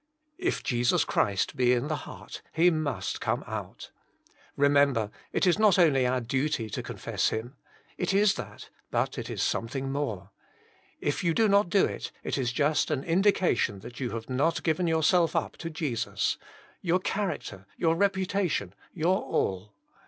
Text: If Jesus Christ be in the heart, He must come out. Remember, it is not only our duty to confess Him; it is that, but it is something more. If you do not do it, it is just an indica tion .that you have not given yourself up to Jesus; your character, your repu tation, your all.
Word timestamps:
If 0.39 0.63
Jesus 0.63 1.05
Christ 1.05 1.55
be 1.55 1.73
in 1.73 1.87
the 1.87 1.95
heart, 2.07 2.41
He 2.53 2.71
must 2.71 3.21
come 3.21 3.43
out. 3.45 3.91
Remember, 4.57 5.11
it 5.31 5.45
is 5.45 5.59
not 5.59 5.77
only 5.77 6.07
our 6.07 6.19
duty 6.19 6.71
to 6.71 6.81
confess 6.81 7.29
Him; 7.29 7.55
it 7.99 8.11
is 8.11 8.33
that, 8.33 8.71
but 8.89 9.19
it 9.19 9.29
is 9.29 9.43
something 9.43 9.91
more. 9.91 10.31
If 11.01 11.23
you 11.23 11.35
do 11.35 11.47
not 11.47 11.69
do 11.69 11.85
it, 11.85 12.11
it 12.23 12.35
is 12.35 12.51
just 12.51 12.89
an 12.89 13.03
indica 13.03 13.53
tion 13.55 13.81
.that 13.81 13.99
you 13.99 14.09
have 14.09 14.27
not 14.27 14.63
given 14.63 14.87
yourself 14.87 15.35
up 15.35 15.55
to 15.57 15.69
Jesus; 15.69 16.39
your 16.81 16.97
character, 16.99 17.67
your 17.77 17.95
repu 17.95 18.25
tation, 18.25 18.71
your 18.95 19.21
all. 19.21 19.75